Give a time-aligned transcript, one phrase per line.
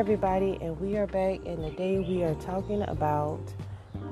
[0.00, 1.40] everybody, and we are back.
[1.44, 3.38] And today we are talking about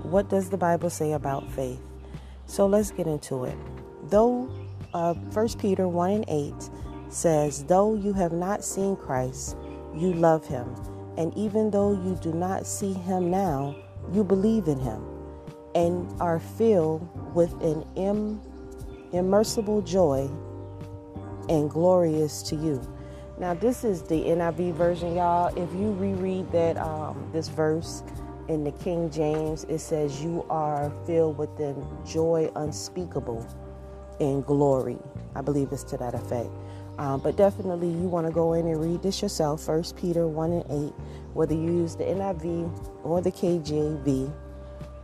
[0.03, 1.81] what does the Bible say about faith.
[2.45, 3.57] So let's get into it.
[4.11, 4.51] Though
[4.93, 6.55] uh, 1 Peter 1 and 8
[7.09, 9.57] says, Though you have not seen Christ,
[9.95, 10.75] you love him.
[11.17, 13.75] And even though you do not see him now,
[14.13, 15.03] you believe in him
[15.75, 18.43] and are filled with an Im-
[19.15, 20.29] immersible joy
[21.49, 22.79] and glorious to you.
[23.39, 25.47] Now, this is the NIV version, y'all.
[25.57, 28.03] If you reread that um, this verse
[28.49, 33.47] in the King James, it says, "You are filled with the joy unspeakable
[34.19, 34.99] and glory."
[35.37, 36.51] I believe it's to that effect.
[36.99, 39.63] Um, but definitely, you want to go in and read this yourself.
[39.63, 40.95] First Peter one and eight,
[41.33, 44.33] whether you use the NIV or the KJV,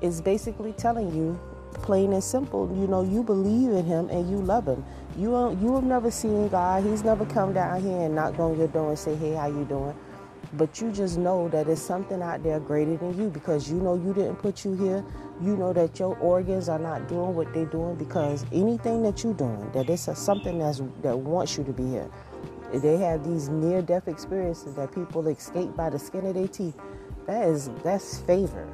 [0.00, 1.38] is basically telling you
[1.82, 2.68] plain and simple.
[2.76, 4.84] You know, you believe in Him and you love Him.
[5.16, 6.84] You you have never seen God.
[6.84, 9.64] He's never come down here and knocked on your door and say, "Hey, how you
[9.64, 9.94] doing?"
[10.56, 13.96] But you just know that there's something out there greater than you because you know
[13.96, 15.04] you didn't put you here.
[15.40, 19.34] You know that your organs are not doing what they're doing because anything that you're
[19.34, 22.08] doing, that it's a, something that's that wants you to be here.
[22.72, 26.76] They have these near-death experiences that people escape by the skin of their teeth.
[27.26, 28.68] That is that's favor.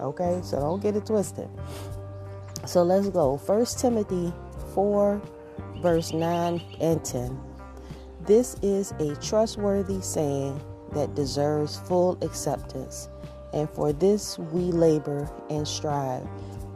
[0.00, 1.48] Okay, so don't get it twisted.
[2.66, 3.36] So let's go.
[3.36, 4.32] First Timothy
[4.74, 5.20] 4,
[5.82, 7.40] verse 9 and 10.
[8.26, 10.60] This is a trustworthy saying
[10.92, 13.08] that deserves full acceptance,
[13.52, 16.26] and for this we labor and strive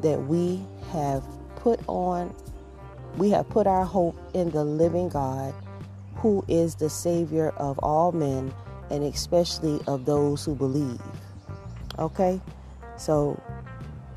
[0.02, 1.24] that we have
[1.56, 2.34] put on
[3.18, 5.52] we have put our hope in the living God,
[6.16, 8.54] who is the Savior of all men,
[8.90, 11.00] and especially of those who believe.
[11.98, 12.40] Okay?
[12.96, 13.40] So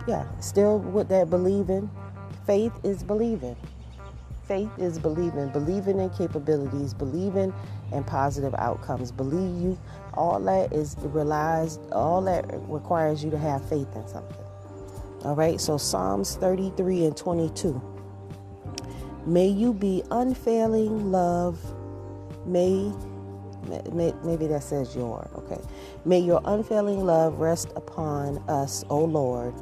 [0.07, 1.89] yeah, still with that believing.
[2.45, 3.55] Faith is believing.
[4.47, 7.53] Faith is believing, believing in capabilities, believing
[7.91, 9.11] in positive outcomes.
[9.11, 9.79] Believe you,
[10.13, 14.45] all that is relies, all that requires you to have faith in something.
[15.23, 17.81] All right, so Psalms 33 and 22.
[19.25, 21.59] May you be unfailing love.
[22.47, 22.91] May,
[23.93, 25.61] may maybe that says your, okay.
[26.03, 29.53] May your unfailing love rest upon us, O Lord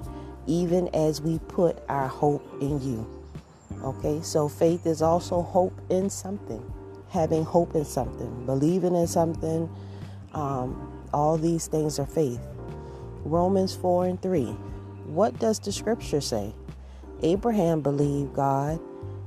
[0.50, 3.08] even as we put our hope in you.
[3.84, 6.62] Okay, so faith is also hope in something,
[7.10, 9.70] having hope in something, believing in something.
[10.34, 12.42] Um, all these things are faith.
[13.24, 14.46] Romans 4 and 3.
[15.06, 16.54] What does the scripture say?
[17.22, 18.80] Abraham believed God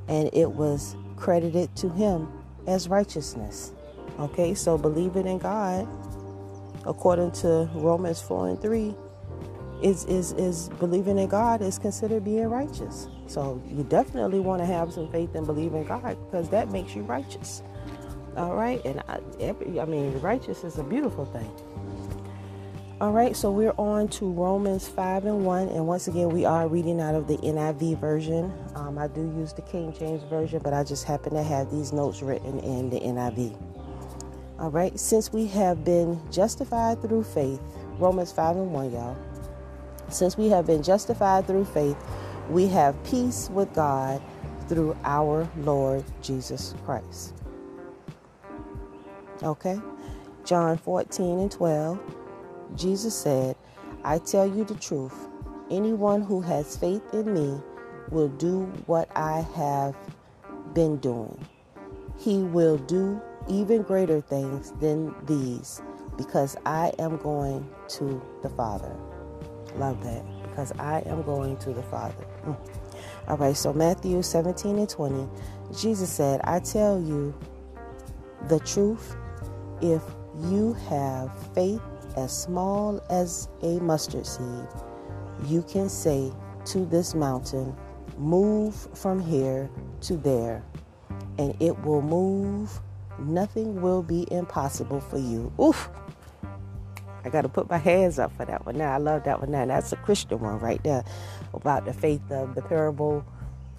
[0.09, 2.29] and it was credited to him
[2.67, 3.73] as righteousness.
[4.19, 5.87] Okay, so believing in God,
[6.85, 8.95] according to Romans 4 and 3,
[9.83, 13.09] is is is believing in God is considered being righteous.
[13.27, 16.95] So you definitely want to have some faith and believe in God because that makes
[16.95, 17.63] you righteous.
[18.37, 19.21] All right, and I,
[19.81, 21.51] I mean, righteous is a beautiful thing.
[23.03, 25.69] All right, so we're on to Romans 5 and 1.
[25.71, 28.53] And once again, we are reading out of the NIV version.
[28.77, 31.93] Um, I do use the King James version, but I just happen to have these
[31.93, 33.61] notes written in the NIV.
[34.61, 37.61] All right, since we have been justified through faith,
[37.99, 39.17] Romans 5 and 1, y'all.
[40.13, 41.97] Since we have been justified through faith,
[42.51, 44.23] we have peace with God
[44.69, 47.35] through our Lord Jesus Christ.
[49.43, 49.81] Okay?
[50.45, 51.99] John 14 and 12,
[52.77, 53.57] Jesus said,
[54.05, 55.29] I tell you the truth.
[55.71, 57.59] Anyone who has faith in me
[58.11, 59.97] will do what I have
[60.75, 61.39] been doing.
[62.19, 65.81] He will do even greater things than these
[66.19, 68.95] because I am going to the Father.
[69.77, 72.27] Love that because I am going to the Father.
[72.45, 72.57] Mm.
[73.29, 75.29] All right, so Matthew 17 and 20,
[75.79, 77.35] Jesus said, I tell you
[78.49, 79.17] the truth.
[79.81, 80.03] If
[80.49, 81.81] you have faith
[82.17, 84.67] as small as a mustard seed,
[85.47, 86.33] you can say
[86.67, 87.77] to this mountain,
[88.19, 89.71] Move from here
[90.03, 90.63] to there,
[91.39, 92.81] and it will move.
[93.19, 95.53] Nothing will be impossible for you.
[95.61, 95.89] Oof.
[97.25, 98.79] I got to put my hands up for that one.
[98.79, 99.51] Now I love that one.
[99.51, 101.05] Now that's a Christian one right there
[101.55, 103.25] about the faith of the parable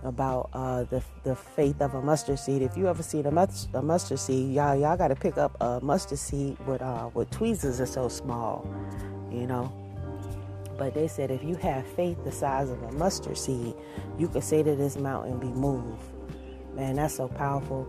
[0.04, 2.62] about uh, the the faith of a mustard seed.
[2.62, 5.56] If you ever seen a, must, a mustard seed, y'all y'all got to pick up
[5.62, 8.68] a mustard seed with uh, with tweezers are so small,
[9.32, 9.72] you know.
[10.78, 13.76] But they said if you have faith the size of a mustard seed,
[14.18, 16.02] you could say to this mountain be moved.
[16.76, 17.88] Man, that's so powerful.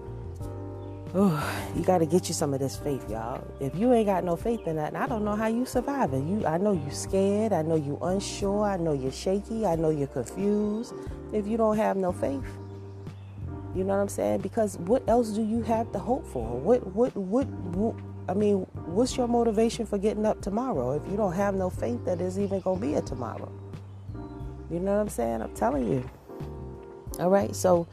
[1.16, 3.46] Oh, you got to get you some of this faith, y'all.
[3.60, 6.24] If you ain't got no faith in that, I don't know how you survive it.
[6.24, 7.52] You, I know you scared.
[7.52, 8.64] I know you unsure.
[8.64, 9.64] I know you're shaky.
[9.64, 10.92] I know you're confused.
[11.32, 12.42] If you don't have no faith,
[13.76, 14.40] you know what I'm saying?
[14.40, 16.58] Because what else do you have to hope for?
[16.58, 17.94] What, what, what, what
[18.28, 22.04] I mean, what's your motivation for getting up tomorrow if you don't have no faith
[22.06, 23.52] that there's even to be a tomorrow?
[24.68, 25.42] You know what I'm saying?
[25.42, 26.10] I'm telling you.
[27.20, 27.86] All right, so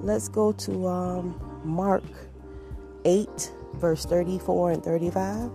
[0.00, 2.04] let's go to um, Mark
[3.04, 5.50] 8, verse 34 and 35.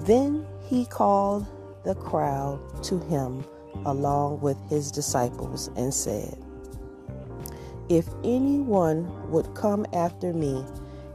[0.00, 1.46] Then he called
[1.84, 3.44] the crowd to him
[3.86, 6.36] along with his disciples and said,
[7.88, 10.64] If anyone would come after me,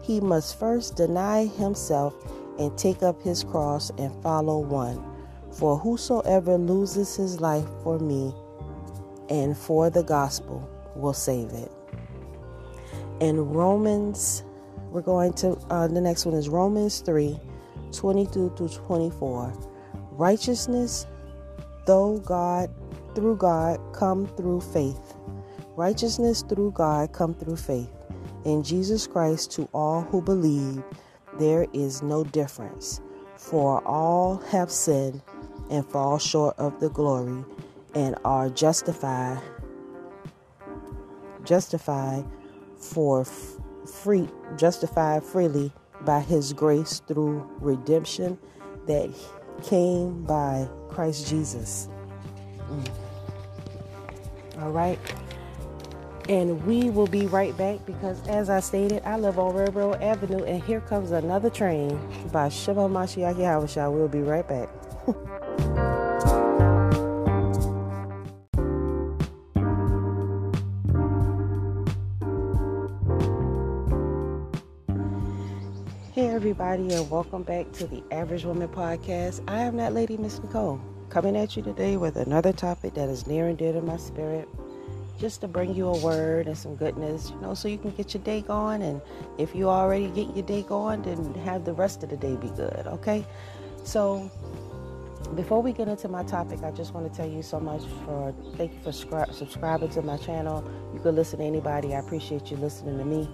[0.01, 2.15] he must first deny himself
[2.57, 5.03] and take up his cross and follow one.
[5.51, 8.33] For whosoever loses his life for me
[9.29, 11.71] and for the gospel will save it.
[13.19, 14.43] In Romans,
[14.89, 17.39] we're going to, uh, the next one is Romans 3
[17.91, 19.53] 22 through 24.
[20.11, 21.07] Righteousness,
[21.85, 22.69] though God,
[23.15, 25.15] through God, come through faith.
[25.75, 27.89] Righteousness through God come through faith
[28.45, 30.83] in Jesus Christ to all who believe,
[31.39, 33.01] there is no difference,
[33.37, 35.21] for all have sinned
[35.69, 37.43] and fall short of the glory
[37.95, 39.41] and are justified
[41.45, 42.25] justified
[42.77, 43.25] for
[43.89, 44.27] free
[44.57, 45.71] justified freely
[46.01, 48.37] by his grace through redemption
[48.87, 49.09] that
[49.63, 51.89] came by Christ Jesus.
[52.69, 52.89] Mm.
[54.61, 54.99] All right.
[56.27, 60.43] And we will be right back because, as I stated, I live on Railroad Avenue,
[60.43, 61.99] and here comes another train
[62.31, 63.91] by Shimon Mashiach Yahushua.
[63.91, 64.69] We'll be right back.
[76.59, 79.41] Everybody, and welcome back to the Average Woman Podcast.
[79.47, 83.25] I am that lady, Miss Nicole, coming at you today with another topic that is
[83.27, 84.49] near and dear to my spirit
[85.17, 88.13] just to bring you a word and some goodness, you know, so you can get
[88.13, 88.81] your day going.
[88.81, 89.01] And
[89.37, 92.49] if you already get your day going, then have the rest of the day be
[92.49, 93.25] good, okay?
[93.85, 94.29] So,
[95.35, 98.35] before we get into my topic, I just want to tell you so much for
[98.57, 100.69] thank you for scri- subscribing to my channel.
[100.93, 101.95] You can listen to anybody.
[101.95, 103.29] I appreciate you listening to me.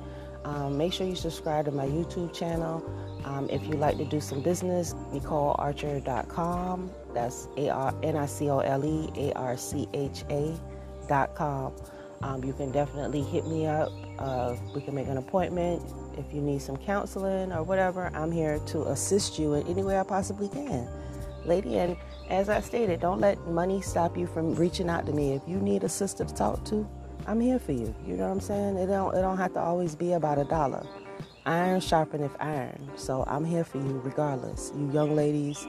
[0.46, 2.84] Um, make sure you subscribe to my YouTube channel.
[3.26, 6.92] Um, if you'd like to do some business, NicoleArcha.com.
[7.14, 10.56] That's A R N I C O L E A R C H A
[11.34, 11.74] com.
[12.22, 13.92] Um, you can definitely hit me up.
[14.20, 15.82] Uh, we can make an appointment
[16.18, 18.12] if you need some counseling or whatever.
[18.14, 20.88] I'm here to assist you in any way I possibly can,
[21.46, 21.78] lady.
[21.78, 21.98] And
[22.30, 25.34] as I stated, don't let money stop you from reaching out to me.
[25.34, 26.88] If you need a sister to talk to,
[27.28, 27.94] I'm here for you.
[28.06, 28.78] You know what I'm saying?
[28.78, 30.86] It don't it don't have to always be about a dollar.
[31.46, 32.90] Iron sharpeneth iron.
[32.96, 34.72] So I'm here for you regardless.
[34.76, 35.68] You young ladies,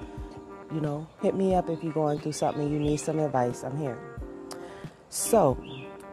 [0.73, 3.62] you know, hit me up if you're going through something you need some advice.
[3.62, 3.99] I'm here.
[5.11, 5.56] So,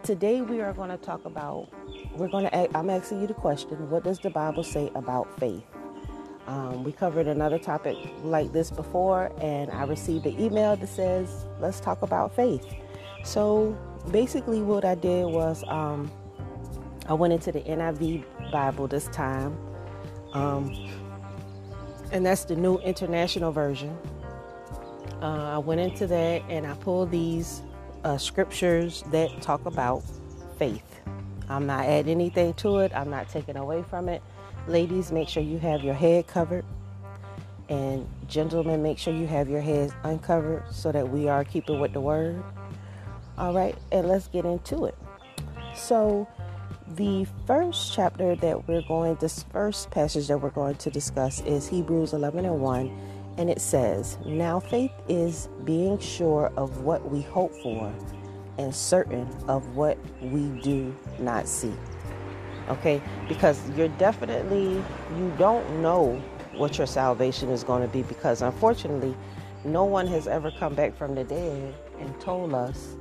[0.03, 1.69] today we are going to talk about,
[2.15, 5.63] we're going to, I'm asking you the question what does the Bible say about faith?
[6.45, 11.45] Um, we covered another topic like this before, and I received an email that says,
[11.59, 12.65] let's talk about faith.
[13.23, 13.77] So,
[14.11, 16.11] basically, what I did was um,
[17.07, 19.57] I went into the NIV Bible this time,
[20.33, 20.73] um,
[22.11, 23.97] and that's the New International Version.
[25.21, 27.61] Uh, I went into that and I pulled these
[28.03, 30.03] uh, scriptures that talk about
[30.57, 30.83] faith.
[31.49, 34.21] I'm not adding anything to it, I'm not taking away from it.
[34.67, 36.65] Ladies, make sure you have your head covered.
[37.69, 41.93] And gentlemen, make sure you have your heads uncovered so that we are keeping with
[41.93, 42.43] the word.
[43.37, 44.97] All right, and let's get into it.
[45.75, 46.27] So,
[46.95, 51.67] the first chapter that we're going, this first passage that we're going to discuss is
[51.67, 52.99] Hebrews 11 and 1
[53.37, 57.91] and it says, Now faith is being sure of what we hope for
[58.59, 61.73] and certain of what we do not see.
[62.69, 63.01] Okay?
[63.27, 64.83] Because you're definitely,
[65.17, 66.21] you don't know
[66.53, 69.15] what your salvation is going to be because unfortunately,
[69.65, 72.95] no one has ever come back from the dead and told us,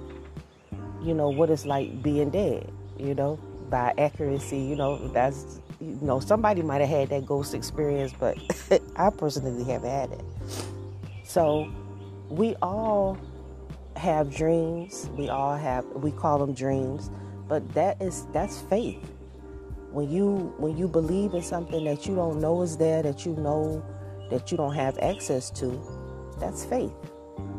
[1.02, 3.38] you know, what it's like being dead, you know,
[3.71, 8.38] by accuracy, you know, that's you know, somebody might have had that ghost experience, but
[8.97, 10.25] I personally haven't had it.
[11.25, 11.69] So
[12.28, 13.19] we all
[13.97, 15.09] have dreams.
[15.16, 17.11] We all have we call them dreams,
[17.49, 19.02] but that is that's faith.
[19.90, 23.35] When you when you believe in something that you don't know is there, that you
[23.35, 23.85] know
[24.31, 25.81] that you don't have access to,
[26.38, 26.92] that's faith.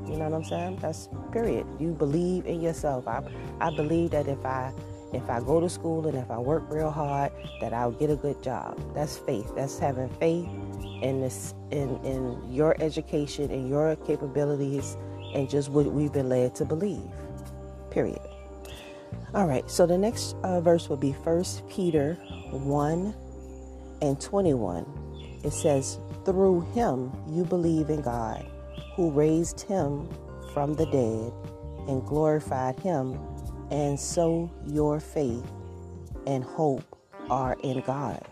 [0.08, 0.78] You know what I'm saying?
[0.82, 1.66] That's period.
[1.80, 3.08] You believe in yourself.
[3.08, 3.22] I
[3.60, 4.74] I believe that if I
[5.14, 8.16] if I go to school and if I work real hard, that I'll get a
[8.16, 8.80] good job.
[8.96, 9.54] That's faith.
[9.56, 10.50] That's having faith
[11.02, 14.98] in this in in your education and your capabilities
[15.36, 17.10] and just what we've been led to believe.
[17.92, 18.22] Period.
[19.34, 19.70] All right.
[19.70, 22.16] So the next uh, verse will be First Peter
[22.52, 23.14] one
[24.02, 24.86] and twenty one.
[25.44, 28.46] it says, Through him you believe in God,
[28.96, 30.10] who raised him
[30.54, 31.34] from the dead
[31.90, 33.20] and glorified him,
[33.72, 35.46] and so your faith
[36.28, 36.84] and hope
[37.30, 38.26] are in God.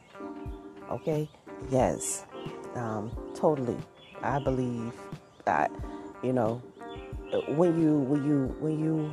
[0.89, 1.29] Okay?
[1.69, 2.25] Yes,
[2.75, 3.77] um, totally.
[4.21, 4.93] I believe
[5.45, 5.71] that,
[6.23, 6.61] you know,
[7.47, 9.11] when you when you when you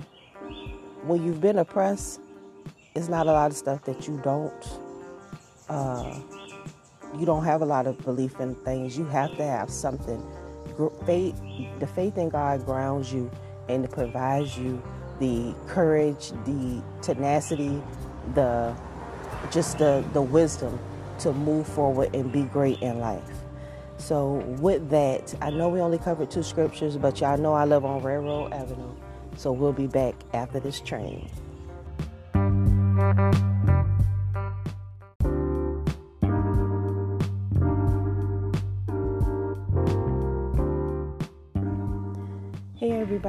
[1.02, 2.20] when you've been oppressed,
[2.94, 4.80] it's not a lot of stuff that you don't
[5.68, 6.20] uh,
[7.16, 8.98] you don't have a lot of belief in things.
[8.98, 10.22] You have to have something.
[11.06, 11.34] Faith,
[11.78, 13.30] the faith in God grounds you
[13.68, 14.82] and provides you
[15.18, 17.82] the courage, the tenacity,
[18.34, 18.74] the
[19.50, 20.78] just the the wisdom
[21.20, 23.22] to move forward and be great in life.
[23.96, 27.84] So with that, I know we only covered two scriptures, but y'all know I live
[27.84, 28.94] on Railroad Avenue.
[29.36, 31.28] So we'll be back after this train.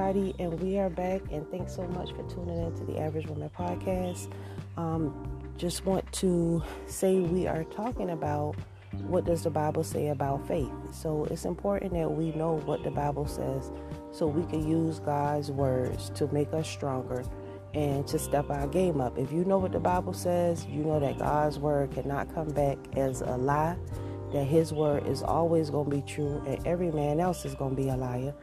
[0.10, 3.28] Everybody, and we are back, and thanks so much for tuning in to the Average
[3.28, 4.32] Woman podcast.
[4.76, 5.14] Um,
[5.56, 8.56] just want to say we are talking about
[9.06, 10.72] what does the Bible say about faith.
[10.92, 13.72] So it's important that we know what the Bible says
[14.12, 17.24] so we can use God's words to make us stronger
[17.76, 19.16] and to step our game up.
[19.16, 22.80] If you know what the Bible says, you know that God's word cannot come back
[22.96, 23.78] as a lie,
[24.34, 27.76] that his word is always going to be true and every man else is going
[27.76, 28.34] to be a liar.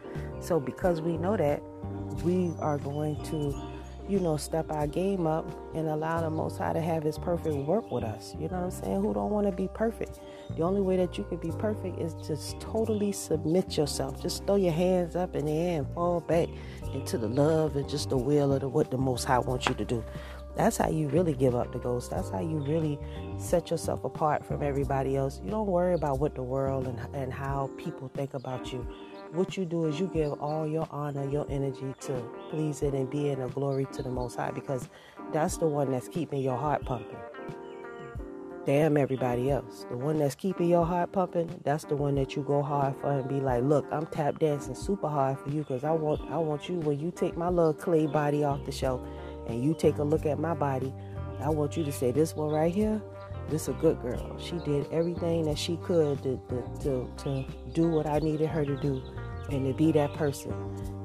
[0.40, 1.62] So because we know that,
[2.24, 3.54] we are going to
[4.08, 7.56] you know, step our game up and allow the Most High to have His perfect
[7.56, 8.34] work with us.
[8.38, 9.00] You know what I'm saying?
[9.00, 10.20] Who don't want to be perfect?
[10.56, 14.22] The only way that you can be perfect is just totally submit yourself.
[14.22, 16.48] Just throw your hands up in the air and fall back
[16.94, 19.74] into the love and just the will of the, what the Most High wants you
[19.74, 20.04] to do.
[20.56, 22.10] That's how you really give up the ghost.
[22.10, 22.98] That's how you really
[23.38, 25.40] set yourself apart from everybody else.
[25.44, 28.86] You don't worry about what the world and, and how people think about you
[29.32, 33.10] what you do is you give all your honor, your energy to please it and
[33.10, 34.88] be in a glory to the Most High because
[35.32, 37.16] that's the one that's keeping your heart pumping.
[38.64, 39.86] Damn everybody else.
[39.88, 43.12] The one that's keeping your heart pumping, that's the one that you go hard for
[43.12, 46.38] and be like, look, I'm tap dancing super hard for you because I want I
[46.38, 49.06] want you when you take my little clay body off the show
[49.46, 50.92] and you take a look at my body,
[51.40, 53.00] I want you to say this one right here,
[53.48, 54.38] this a good girl.
[54.38, 58.64] She did everything that she could to, to, to, to do what I needed her
[58.64, 59.02] to do
[59.50, 60.52] and to be that person.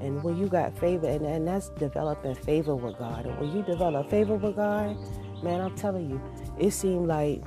[0.02, 3.26] And when you got favor, and, and that's developing favor with God.
[3.26, 4.98] And when you develop favor with God,
[5.44, 6.22] man, I'm telling you,
[6.58, 7.44] it seemed like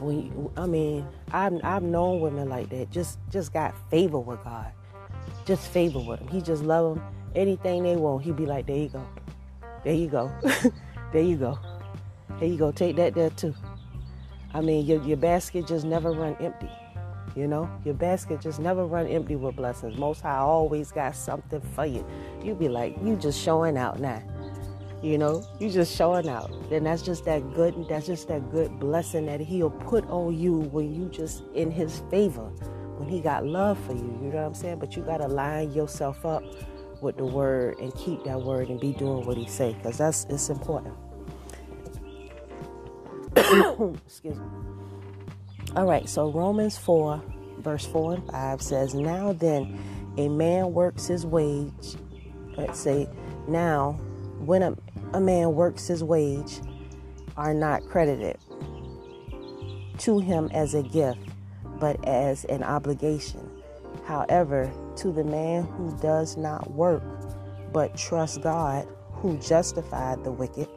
[0.00, 2.90] when you, I mean, I've I've known women like that.
[2.90, 4.72] Just just got favor with God,
[5.44, 6.28] just favor with Him.
[6.28, 7.04] He just love them.
[7.34, 9.06] Anything they want, He be like, there you go,
[9.84, 10.32] there you go,
[11.12, 11.58] there you go,
[12.38, 12.72] there you go.
[12.72, 13.54] Take that there too.
[14.54, 16.70] I mean, your your basket just never run empty.
[17.34, 19.96] You know, your basket just never run empty with blessings.
[19.96, 22.04] Most High always got something for you.
[22.42, 24.22] You be like, you just showing out now.
[25.02, 26.52] You know, you just showing out.
[26.68, 27.74] Then that's just that good.
[27.88, 32.02] That's just that good blessing that He'll put on you when you just in His
[32.10, 32.50] favor,
[32.98, 34.18] when He got love for you.
[34.22, 34.78] You know what I'm saying?
[34.78, 36.44] But you gotta line yourself up
[37.02, 40.24] with the Word and keep that Word and be doing what He say, because that's
[40.30, 40.94] it's important.
[44.06, 44.44] Excuse me.
[45.74, 47.22] All right, so Romans 4,
[47.58, 49.78] verse 4 and 5 says, Now then,
[50.18, 51.96] a man works his wage.
[52.56, 53.08] Let's say,
[53.48, 53.92] now,
[54.38, 54.76] when a,
[55.14, 56.60] a man works his wage,
[57.36, 58.36] are not credited
[59.98, 61.20] to him as a gift,
[61.78, 63.48] but as an obligation.
[64.04, 67.02] However, to the man who does not work,
[67.72, 70.68] but trusts God, who justified the wicked,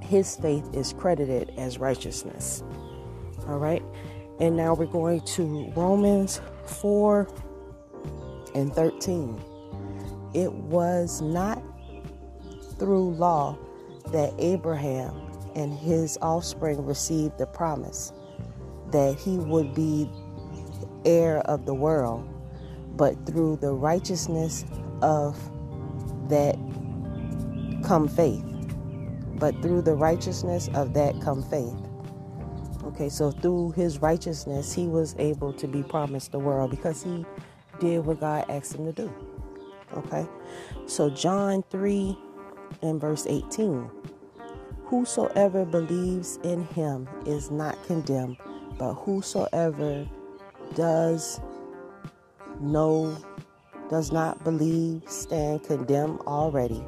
[0.00, 2.62] his faith is credited as righteousness.
[3.48, 3.82] All right.
[4.40, 7.28] And now we're going to Romans 4
[8.54, 9.40] and 13.
[10.34, 11.62] It was not
[12.78, 13.58] through law
[14.08, 15.14] that Abraham
[15.54, 18.12] and his offspring received the promise
[18.90, 20.10] that he would be
[21.04, 22.28] heir of the world,
[22.96, 24.64] but through the righteousness
[25.00, 25.38] of
[26.28, 26.56] that
[27.84, 28.44] come faith.
[29.34, 31.74] But through the righteousness of that come faith.
[32.84, 37.24] Okay, so through his righteousness, he was able to be promised the world because he
[37.80, 39.12] did what God asked him to do.
[39.96, 40.26] Okay,
[40.86, 42.16] so John 3
[42.82, 43.90] and verse 18
[44.84, 48.36] Whosoever believes in him is not condemned,
[48.78, 50.06] but whosoever
[50.74, 51.40] does
[52.62, 53.16] know,
[53.90, 56.82] does not believe, stand condemned already,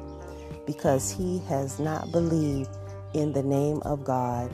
[0.65, 2.69] because he has not believed
[3.13, 4.51] in the name of God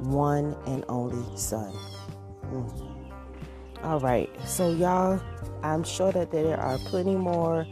[0.00, 1.72] one and only Son.
[2.44, 3.02] Mm.
[3.82, 5.20] All right, so y'all,
[5.62, 7.66] I'm sure that there are plenty more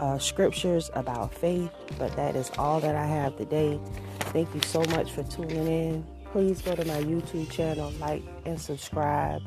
[0.00, 3.80] uh, scriptures about faith, but that is all that I have today.
[4.20, 6.06] Thank you so much for tuning in.
[6.32, 9.42] Please go to my YouTube channel, like and subscribe.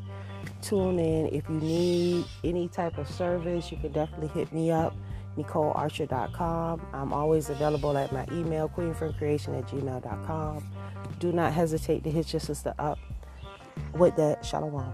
[0.62, 1.28] Tune in.
[1.28, 4.96] If you need any type of service, you can definitely hit me up,
[5.38, 6.88] NicoleArcha.com.
[6.94, 10.72] I'm always available at my email, queenfromcreation at gmail.com.
[11.20, 13.00] Do not hesitate to hit your sister up
[13.94, 14.46] with that.
[14.46, 14.94] Shalom.